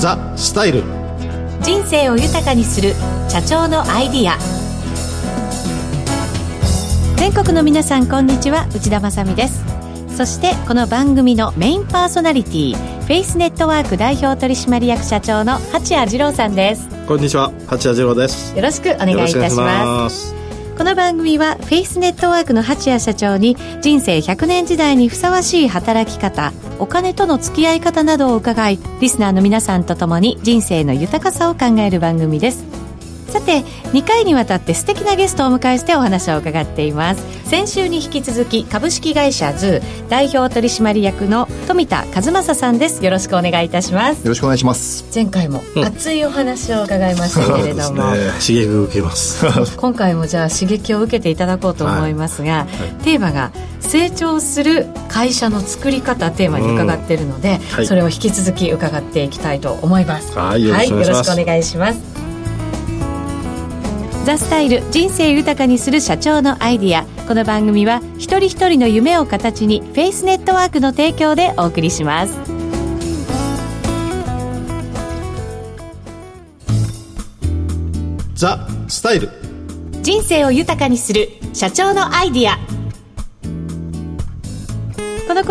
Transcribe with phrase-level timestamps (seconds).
[0.00, 0.82] ザ・スタイル。
[1.60, 2.94] 人生を豊かにする
[3.28, 4.38] 社長のアイディア。
[7.18, 8.66] 全国の皆さんこんにちは。
[8.74, 9.62] 内田まさです。
[10.16, 16.88] そしてこの番組のメインパーソナリティフェイスネットワーク代表取締役社長の八谷二郎さんです。
[17.06, 17.52] こんにちは。
[17.66, 18.56] 八谷二郎です。
[18.56, 20.39] よろしくお願いいたします
[20.80, 32.79] この番組はフェイスネットワークの八谷社長に人生100年時代にふさわしい働き方お金との付き合い方などを伺いリスナーの皆さんと共に人生の豊かさを考える番組です。
[33.30, 33.60] さて
[33.92, 37.40] 2回にわたって素敵なゲストをお迎えしてお話を伺っています。
[37.48, 43.04] 先週に引き続き株式会社ズー代表取締役の富田和正さんです。
[43.04, 44.22] よろしくお願いいたします。
[44.22, 45.04] よろしくお願いします。
[45.14, 49.44] 前回も熱いお話を伺いましたけれども、ね、刺激を受けます。
[49.76, 52.60] 今回もじゃあ刺激を受けていただこうと思いますが、はい。
[52.60, 57.76] はい、テーマが成長する会社の作り方テーマに伺っているので、うん。
[57.76, 60.36] はい、それを引き続き伺っていきたいと思います。
[60.36, 60.94] はいよろしく
[61.40, 62.09] お願いします
[64.24, 67.06] ザ・スタイル人生豊かにする社長のアイディア。
[67.26, 72.38] この番組は一人一人の夢を形にフェイスネットワークの提供でお送りします。
[78.34, 79.30] ザ・スタイル。
[80.02, 82.58] 人生を豊かにする社長のアイディア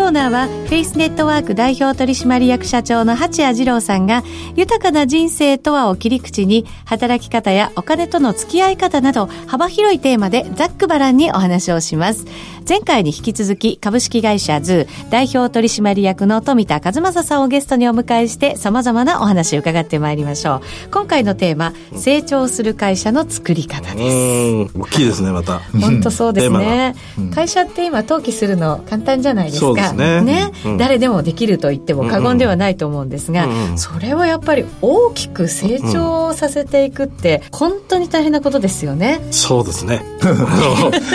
[0.00, 4.22] コーナーはフェイスネットワーク代表取締役社長の八谷二郎さんが
[4.56, 12.24] 豊かな人生とはを切り口に働き方やお金との付き合い方など幅広いテーマでざっくばらんにお話をします。
[12.70, 20.90] 前回に引き続き株式会社ズー代表取締役の富田和正さんをゲストにお迎えして様々なお話を伺ってまいりましょう。
[20.90, 24.78] 今回のテーマ、成長する会社の作り方です。
[24.78, 25.58] 大きいですね、また。
[25.80, 26.94] 本当そうですね。
[27.34, 29.89] 会社って今登記するの簡単じゃないですか。
[29.90, 30.30] そうですね。
[30.30, 39.20] ね、うん、誰でもできると言っても過言ではないと思うんですが、うんうん、それをやっぱり大きく成長させていくって本当に大変なことですよね。
[39.30, 40.02] そうですね。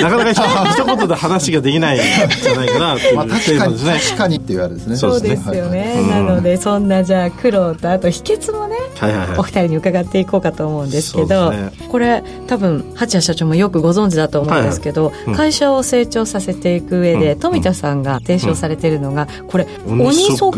[0.02, 0.34] なかなか
[0.74, 2.02] 一言で話ができないん
[2.42, 4.96] じゃないかなっていう、まあ、確かに、ね、確かにって言われですね。
[4.96, 5.96] そうですよね。
[5.96, 15.26] はい、なのでそんなじゃあ苦労とあと秘訣もね、はいはいはい、お二人に伺っていこうかと思うんですけど、ね、これ多分八谷社長もよくご存知だと思うんですけど、はいはい。
[15.28, 20.52] うん、会社を成長させていく上で、富田さんが提唱されているのがこれ鬼足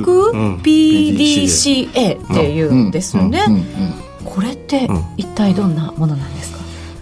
[0.63, 3.43] PDCA っていうんですね。
[4.25, 6.56] これって一体どんなものなんですか、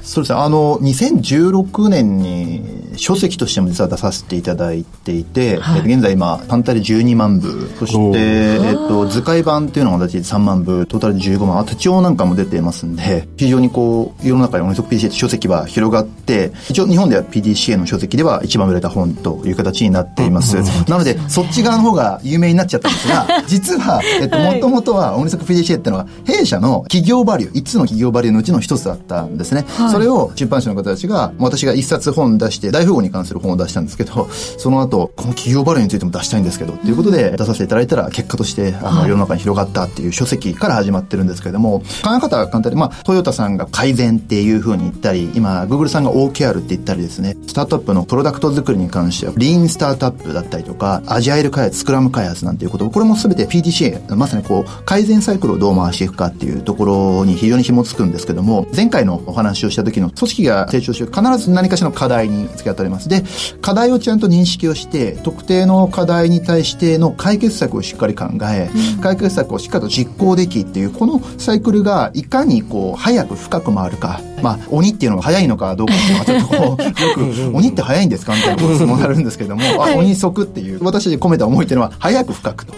[0.06, 0.40] そうですね。
[0.40, 7.70] あの2016年に書籍としても実は出させていただいていて、はい、現在今単体で12万部。
[7.78, 11.66] そして、えっと、図解版っていうのが私3万部トータル15万。
[11.66, 63.10] 手帳なんかも出ていますんで非常にこう世の中に音速 PDCA 書籍は広がって一応日本では PDCA の書籍では一番売れた本という形になっています、うん、なのでそっち側の方が有名になっちゃったんですが 実は、えっと、もともとは音速 PDCA っていうのは弊社の企業バリュー5つの企業バリューのうちの一つだったんですね、はい、それを出版社の方たちが私が一冊本出して大富豪に関する本を出したんですけど、その後、この企業バレーについても出したいんですけど、っていうことで出させていただいたら、結果として、あの、世の中に広がったっていう書籍から始まってるんですけれども、考え方は簡単に、まあ、トヨタさんが改善っていうふうに言ったり、今、グーグルさんが OKR って言ったりですね、スタートアップのプロダクト作りに関しては、リーンスタートアップだったりとか、アジャイル開発、スクラム開発なんていうこと、これも全て PDCA、まさにこう、改善サイクルをどう回していくかっていうところに非常に紐つくんですけども、前回のお話をした時の組織が成長して必ず何かしらの課題に付き合っております。
[63.10, 63.24] で、
[63.62, 82.74] 課題をちゃんと認識をして特定の課題に対しての解決策をしっかり考え、うん、解決策をしっかりと実行できっていうこのサイクルがいかにこう早く深く回るかまあ鬼っていうのが早いのかどうかっていうのはちょっとこう よく鬼って早いんですかみたいな質問があるんですけども、はい、あ鬼足っていう私込めた思いっていうのは早く深くと。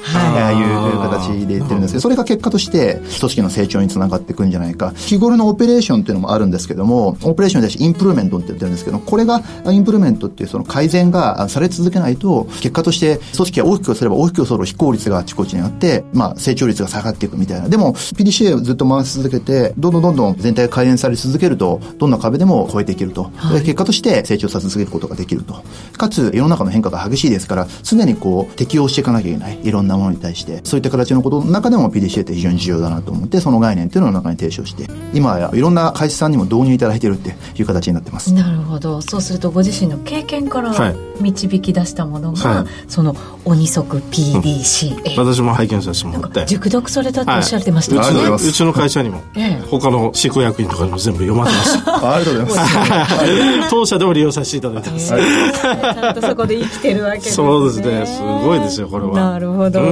[0.52, 0.58] い。
[0.64, 4.94] う形で言ってるんですけどそれが結果として組織の成長につながっていくんじゃないか。
[4.96, 17.70] 日頃のオペレーションっていうのもあるんですけどもオペレーションに対してインプルーメントって言ってるんですけどこれがインプルーメントっていうその改善がされ続けないと、結果として組織が大きくすれば大きくする非効率があちこちにあって、まあ成長率が下がっていくみたいな。
[17.70, 23.32] でも PDCA をずっと回し続けて、どんどんどんどん全体が改善され続けると、どんな壁でも超えていけると。
[23.36, 25.64] はい、結果として成長させ続けることができると。
[25.98, 29.60] かつ、世の中の変化が激しいですから、常にこう適応していかなきゃいけない。
[29.64, 30.62] いろんなものに対して。
[30.64, 38.34] そういった形のことの中でも PDCA って非常に重要だなと思って、その概念っていうのを中に提唱して、今やいろんな会社さんにも導入いただいているっていう形になってます。
[38.34, 39.02] なるほど。
[39.02, 40.74] そうするとご自身の経験から
[41.20, 43.16] 導き出したものが、はい、その
[43.46, 53.70] 鬼足 PDCA、うん、私も拝見させてもらって熟読されたっておっしゃってましたはい、うちの会社にも、ええ、他の執行役員とかにも全部読まれましたありがとうございます。
[53.70, 57.36] 当社でも利用させていただいてます、えー、ちゃんとそこで生きてるわけですね。
[57.36, 58.06] そうですね。
[58.06, 59.14] すごいですよこれは。
[59.14, 59.88] なるほど、うん、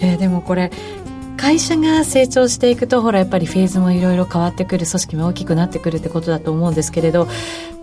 [0.00, 0.70] えー、でもこれ
[1.36, 7.28] 会社が成長していくとほらやっぱりフェーズもいろいろ変わってくる組織も大きくなってくるってことだと思うんですけれど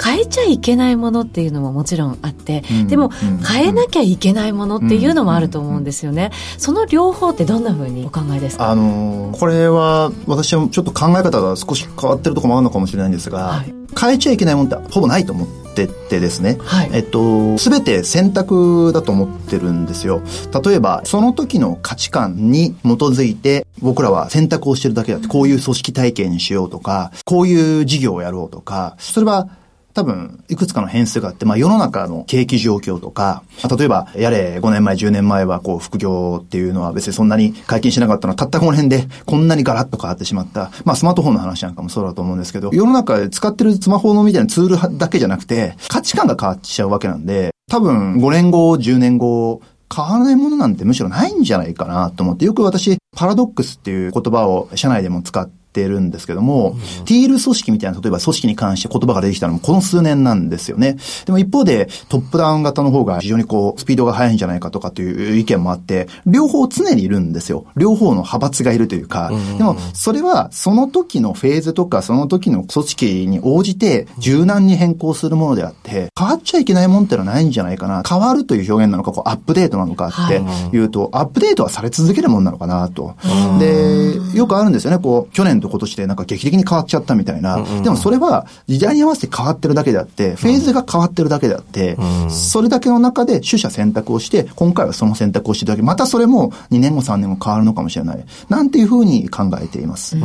[0.03, 8.71] 変えちゃいけないものっていうのももちろんあって、うん、でも変えなきゃいけないものっていうのもあると思うんですよね、その両方ってどんなふうにお考えですか？
[8.71, 20.21] あのこれは私はちょっと考え方が少し変わってるところもあるのかもしれないんですが、はい、変えちゃいけないものってほぼないと思っててですね、はい、えっと、すべて選択だと思ってるんですよ。
[20.63, 29.47] 例えば、その時の価値観に基づいて、僕らは選択をしてるだけだって、こういう組織体系にしようとか、こういう事業をやろうとか、それは
[29.93, 33.43] 多分、いくつかの変数があって、まあ世の中の景気状況とか、
[33.77, 40.71] 例えば、やれ5年前、10年前はこう副業っていうのは別にそんなに解禁しなかったのは、たったこの辺でこんなにガラッと変わってしまった。
[40.85, 49.61] まあスマートフォンの話なんかもそうだと思うんですけど、世の中で使ってるスマホのみたいなツールだけじゃなくて、価値観が変わっちゃうわけなんで、多分5年後、10年後、
[49.93, 60.97] 変わらないものなんてむしろないんじゃないかなと思って、よく私、パラドックスっていう言葉を社内でも使って、ってるんですけども、うん、ティール組織みたいな、例えば組織に関して言葉が出てきたのもこの数年なんですよね。
[61.25, 67.65] でも一方でトップダウン型の方が非常にこう、スピードが速いんじゃないかとかっていう意見もあって、両方常にいるんですよ。
[67.77, 78.03] 両方の派閥がいるというか、うん、でもそれはその時のフェーズとかその時の組織に応じて柔軟に変更するものであって、変わっちゃいけないもんってのはないんじゃないかな。
[78.07, 80.41] 変わるという表現なのか、こう、アップデートなのかって
[80.75, 83.15] いうと、はい、アップデートはされ続けるもんなのかなと。
[83.59, 84.99] で、よくあるんですよね。
[84.99, 87.63] こう、去年と今年でなんか劇的に変わっちゃったみたいな。
[87.83, 91.97] でもそれは時代に合わせて変わってるだけであって、フェーズが変わってるだけであって、
[92.29, 98.25] それだけの中で取捨選択をして、今回はその選択をしていただけ、またそれも2年後3年後変わるのかもしれない。
[98.49, 100.17] なんていうふうに考えています。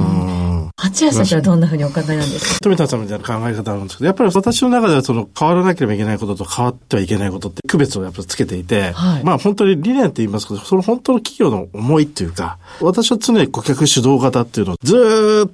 [0.77, 2.61] 八谷先生はどんなふうにお考えなんですか？
[2.63, 14.99] 富田さんみたいな考え方あるんですけど、やっぱり私の中ではその変わらなければいけないことと変わってはいけないことって区別をやっぱりつけていて、はい、まあ本当に理念って言いますけど、その本当の企業の思いっていうか、私は常に顧客主導型っていうのをずっ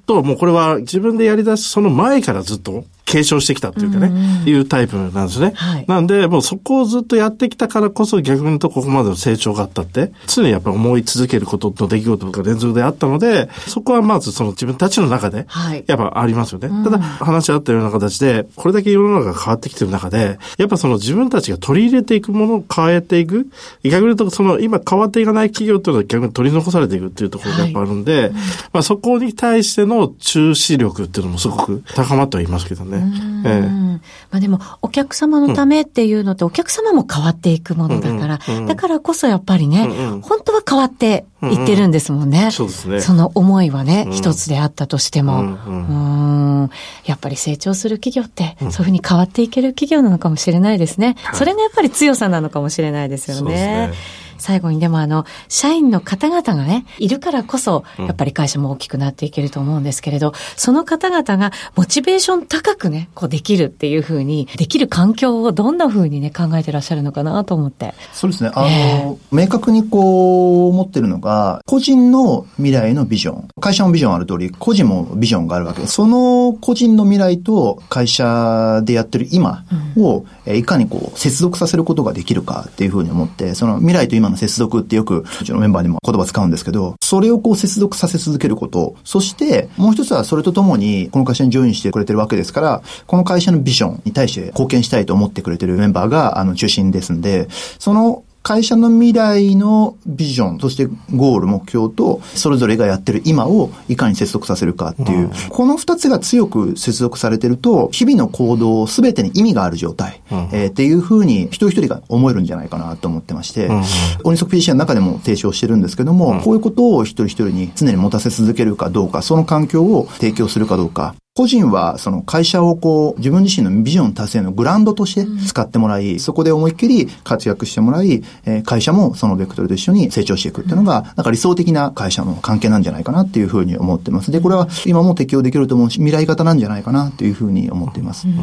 [0.06, 5.52] ともうこれは自分でやり出すその前からずっと継承してきたっていうかね、うん、いうタイプなんですね。
[5.54, 15.46] はい、なんで、もうそこをずっとやってきたからこそ逆にとここまでの成長があったって、常にやっぱり思い続けることの出来事が連続であったので、そこはまずその自分たちの中で、
[15.86, 16.68] やっぱありますよね。
[16.68, 23.46] はい、ただ、話し合ったような形で、これだけ世の中が変わってきてる中で、やっぱその自分たちが取り入れていくものを変えていく、
[23.82, 28.32] 逆に言うとその今変わっていかない企業っていうのは逆に取り残されていくっていうところがやっぱあるんで、はい、
[28.72, 33.01] まあそこに対しての注視力っていうのもすごく高まってはいますけどね。
[33.44, 33.82] ええ。
[34.30, 39.86] まあでも、お客様のためっていうのって、お客様も変わっていくものだから、だからこそやっぱりね、
[40.22, 42.50] 本当は変わっていってるんですもんね。
[42.50, 43.00] そうですね。
[43.00, 45.40] その思いはね、一つであったとしても。
[45.42, 46.70] うん
[47.04, 51.16] やっぱり成長する企業って、そういうふうに変わっていける企業なのかもしれないですね。
[51.34, 53.92] それがやっぱり強さなのかもしれないですよね。
[54.38, 67.94] 最後にでもあの、社員の方々がね、いるからこそ、やっぱり会社も大きくなっていけると思うんですけれど、その方々がモチベーション高くね、こうできるっていうふうに、できる環境をどんなふうにね、考えてらっしゃるのかなと思って。
[68.12, 68.50] そうですね。
[68.54, 73.48] あの、えー、明確にこう、思ってるのが、個人の未来のビジョン。
[73.60, 75.94] 会社もビジョンある通り、個人もビジョンがあるわけです。
[75.94, 79.64] その個人の未来と会社でやってる今
[79.96, 88.96] を、うん、いかにこう、接続させることができるかっていうふうに思って、その未来と今の接続ってよく、うちのメンバーにも言葉使うんですけど、それをこう接続させ続けること。
[89.04, 113.82] そして、もう一つはそれとともに、この会社にジョインしてくれてるわけですから、この会社のビジョンに対して貢献したいと思ってくれてるメンバーが、あの、中心ですんで、その会社の未来のビジョン、そしてゴール、目標と、それぞれがやってる今をいかに接続させるかっていう、この二つが強く接続されてると、日々の行動すべてに意味がある状態、うん、えー、っていうふうに一人一人が思えるんじゃないかなと思ってまして、うん、
[114.24, 134.30] オニソク PC の中でも提唱してるんですけども、うん、こういうことを一人一人に常に持たせ続けるかどうか、その環境を提供するかどうか、個人はその会社をこう自分自身のビジョン達成のグランドとして使ってもらい、うん、そこで思いっきり活躍してもらい、えー、会社もそのベクトルと一緒に成長していくっていうのが、うん、なんか理想的な会社の関係なんじゃないかなっていうふうに思ってます。
[134.30, 138.28] で、これは今も適用できると思うし、未来型なんじゃないかなというふうに思っています。
[138.28, 138.34] うん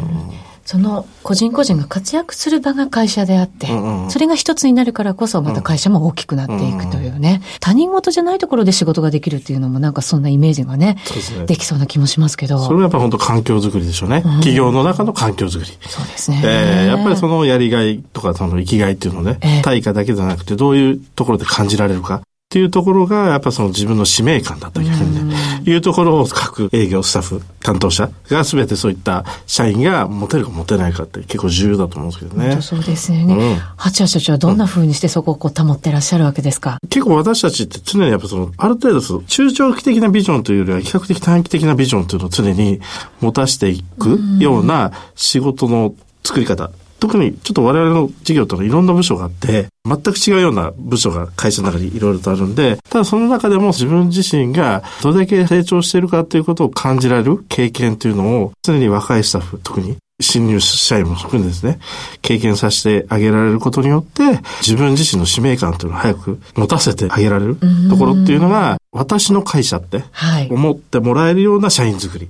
[0.70, 11.00] その個人個人が活躍する場が会社であって、うんうん、それが一つになるからこそまた会社も大きくなっていくというね、うんうん、他人事じゃないところで仕事ができるっていうのもなんかそんなイメージがね、
[11.34, 12.60] でねできそうな気もしますけど。
[12.60, 14.32] それはやっぱ本当環境づくりでしょうね、うん。
[14.34, 15.72] 企業の中の環境づくり。
[15.90, 16.40] そうですね。
[16.46, 22.22] えー、やっぱりそのやりがいとかその生きがいっていうのね、えー、対価だけじゃなくてどういうところで感じられるか。
[22.50, 32.60] っていうところが、やっぱその自分の使命感だった逆にね、いうところを各営業スタッフ、担当者が全てそういった社員が持てるか持てないかって結構重要だと思うんですけどね。
[32.64, 33.36] そうですよね。
[33.36, 42.82] うん、八谷社長はどんな風にしてそこをこう保ってらっしゃるわけですか、結構私たちって常にやっぱその、ある程度その中長期的なビジョンというよりは比較的短期的なビジョンというのを常に
[43.22, 61.80] 持たしていくような仕事の作り方特にちょっと我々の事業とのいろんな部署があって、全く違うような部署が会社の中にいろいろとあるんで、ただその中でも自分自身がどれだけ成長しているかということを感じられる経験というのを常に若いスタッフ、特に新入社員も含んでですね、
[62.22, 67.58] 経験させてあげられることによって、自分自身の使命感というのを早く持たせてあげられる
[67.90, 70.04] ところっていうのが、私の会社って
[70.50, 72.30] 思ってもらえるような社員作りっ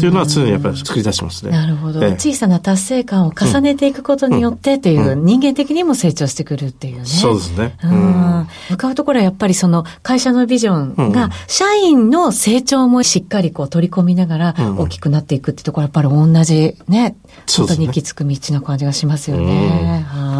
[0.00, 1.52] ていうのは常にやっぱり作り出しますね。
[1.52, 2.00] なるほど。
[2.00, 7.04] 小さな達成感を重ねていくことによってっていう、人間的にも成長してくるっていうね。
[7.04, 7.76] そうですね。
[7.84, 17.14] うん、向かうところはやっぱりその会社のビジョンが、社員の成長もしっかりこう取り込みながら大きくなっていくってところはやっぱり同じね、
[17.56, 20.04] 本当に行き着く道な感じがしますよね。
[20.08, 20.39] はい。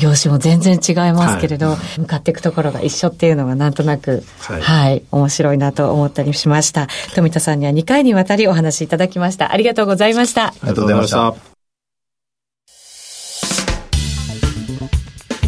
[0.00, 6.88] 業種も全然違いますけれど、向かっていくところが一緒っていうのがなんとなく、はい面白いなと思ったりしました。
[7.14, 9.52] 富田さんには2回にわたりお話しいただきました。
[9.52, 10.48] ありがとうございました。
[10.48, 11.34] ありがとうございました。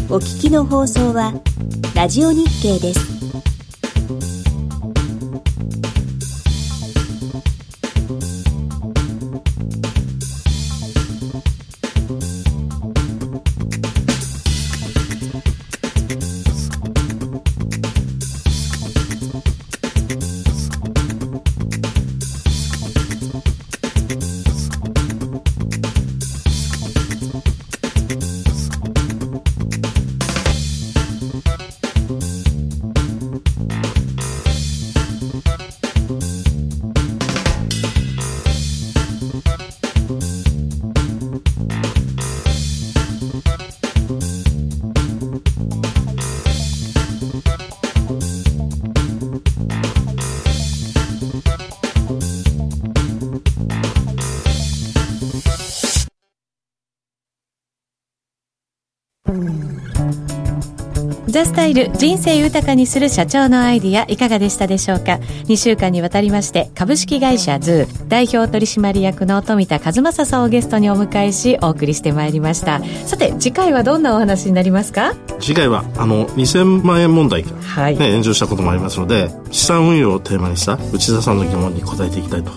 [0.09, 1.33] お聞きの放送は、
[1.93, 3.46] ラジオ日経です。
[59.27, 59.76] Mm-hmm.
[61.27, 72.81] THE STYLE 人生豊かにする社長のアイディアいかがでしたでしょうか？2週間にわたりまして株式会社ズー代表取締役の富田和正さんをゲストにお迎えしお送りしてまいりました。
[73.05, 75.13] さて次回はどんなお話になりますか？
[75.39, 77.97] 次回はあの2000万円問題が、はい。
[77.97, 82.51] ね、炎上したこともありますので資産運用をテーマにした内田さんの疑問に答えていきたいと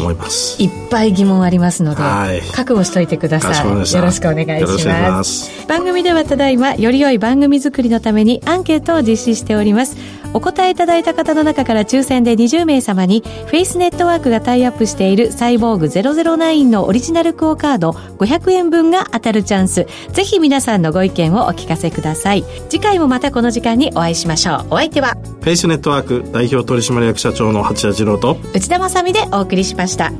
[0.00, 3.68] 思います、はい、いっぱい疑問ありますので、はい、覚悟しといてください。
[3.68, 5.66] よろしくお願いします。
[5.66, 9.96] 番組ではただいまより良い番組作りのためにアンケートを実施しております。
[10.34, 19.86] お答えいただいた方の中から抽選で20名様にフェイスネットワークがタイアップしているサイボーグ009のオリジナルクオカード500円分が当たるチャンス。
[20.12, 22.44] ぜひ皆さんのご意見をお聞かせください。
[22.68, 24.66] 次回もまたこの時間にお会いしましょう。
[24.70, 30.12] お相手はフェイスネットワーク代表取締役社長の八谷次郎と内田まさでお送りしました。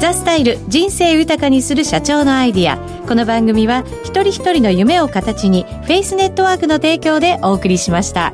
[0.00, 2.78] ザ・スタイル人生豊かにする社長のアイディア
[3.10, 8.32] この番組は一人一人の夢を形にフェイスネットワークの提供でお送りしました。